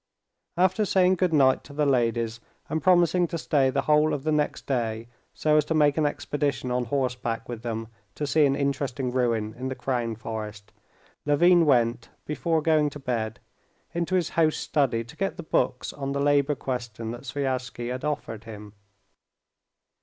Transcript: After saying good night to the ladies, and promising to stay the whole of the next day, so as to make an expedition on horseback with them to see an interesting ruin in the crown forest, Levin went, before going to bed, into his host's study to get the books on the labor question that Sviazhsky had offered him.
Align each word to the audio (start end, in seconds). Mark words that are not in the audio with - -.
After 0.57 0.83
saying 0.83 1.17
good 1.17 1.31
night 1.31 1.63
to 1.65 1.73
the 1.73 1.85
ladies, 1.85 2.39
and 2.69 2.81
promising 2.81 3.27
to 3.27 3.37
stay 3.37 3.69
the 3.69 3.83
whole 3.83 4.15
of 4.15 4.23
the 4.23 4.31
next 4.31 4.65
day, 4.65 5.07
so 5.35 5.57
as 5.57 5.65
to 5.65 5.75
make 5.75 5.95
an 5.95 6.07
expedition 6.07 6.71
on 6.71 6.85
horseback 6.85 7.47
with 7.47 7.61
them 7.61 7.87
to 8.15 8.25
see 8.25 8.47
an 8.47 8.55
interesting 8.55 9.11
ruin 9.11 9.53
in 9.59 9.67
the 9.67 9.75
crown 9.75 10.15
forest, 10.15 10.71
Levin 11.23 11.67
went, 11.67 12.09
before 12.25 12.63
going 12.63 12.89
to 12.89 12.99
bed, 12.99 13.39
into 13.93 14.15
his 14.15 14.29
host's 14.29 14.63
study 14.63 15.03
to 15.03 15.15
get 15.15 15.37
the 15.37 15.43
books 15.43 15.93
on 15.93 16.13
the 16.13 16.19
labor 16.19 16.55
question 16.55 17.11
that 17.11 17.21
Sviazhsky 17.21 17.89
had 17.91 18.03
offered 18.03 18.45
him. 18.45 18.73